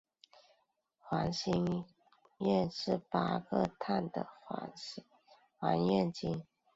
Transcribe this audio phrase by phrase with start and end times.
[0.97, 1.85] 环辛
[2.39, 4.73] 烷是八个碳的环
[5.59, 6.41] 烷烃。